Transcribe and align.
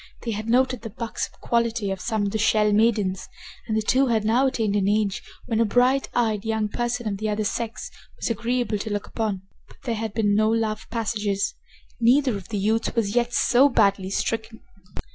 They 0.23 0.31
had 0.31 0.49
noted 0.49 0.81
the 0.81 0.89
buxom 0.89 1.33
quality 1.43 1.91
of 1.91 2.01
some 2.01 2.23
of 2.23 2.31
the 2.31 2.39
Shell 2.39 2.71
maidens, 2.73 3.29
and 3.67 3.77
the 3.77 3.83
two 3.83 4.07
had 4.07 4.25
now 4.25 4.47
attained 4.47 4.75
an 4.75 4.87
age 4.87 5.21
when 5.45 5.59
a 5.59 5.63
bright 5.63 6.09
eyed 6.15 6.43
young 6.43 6.69
person 6.69 7.07
of 7.07 7.19
the 7.19 7.29
other 7.29 7.43
sex 7.43 7.91
was 8.17 8.27
agreeable 8.27 8.79
to 8.79 8.91
look 8.91 9.05
upon. 9.05 9.43
But 9.67 9.77
there 9.83 9.93
had 9.93 10.15
been 10.15 10.33
no 10.33 10.49
love 10.49 10.89
passages. 10.89 11.53
Neither 11.99 12.35
of 12.35 12.47
the 12.47 12.57
youths 12.57 12.95
was 12.95 13.13
yet 13.15 13.31
so 13.31 13.69
badly 13.69 14.09
stricken. 14.09 14.61